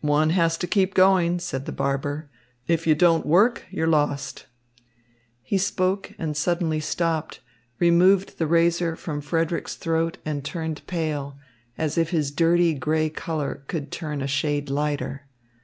"One 0.00 0.30
has 0.30 0.58
to 0.58 0.66
keep 0.66 0.94
going," 0.94 1.38
said 1.38 1.64
the 1.64 1.70
barber. 1.70 2.28
"If 2.66 2.88
you 2.88 2.96
don't 2.96 3.24
work, 3.24 3.62
you're 3.70 3.86
lost." 3.86 4.46
He 5.44 5.58
spoke 5.58 6.12
and 6.18 6.36
suddenly 6.36 6.80
stopped, 6.80 7.38
removed 7.78 8.36
the 8.38 8.48
razor 8.48 8.96
from 8.96 9.20
Frederick's 9.20 9.76
throat 9.76 10.18
and 10.24 10.44
turned 10.44 10.84
pale, 10.88 11.38
if 11.78 12.10
his 12.10 12.32
dirty 12.32 12.74
grey 12.74 13.08
colour 13.08 13.62
could 13.68 13.92
turn 13.92 14.22
a 14.22 14.26
shade 14.26 14.70
lighter. 14.70 15.28